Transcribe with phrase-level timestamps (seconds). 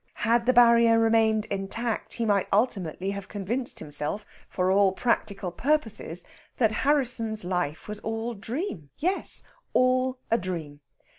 [0.25, 6.25] Had the barrier remained intact, he might ultimately have convinced himself, for all practical purposes,
[6.57, 8.89] that Harrisson's life was all dream.
[8.97, 9.43] Yes,
[9.73, 10.81] all a dream!